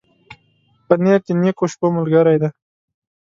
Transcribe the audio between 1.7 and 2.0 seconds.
شپو